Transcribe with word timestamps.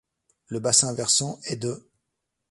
Le 0.47 0.59
bassin 0.59 0.95
versant 0.95 1.39
est 1.43 1.57
de 1.57 1.79
|. 1.93 1.95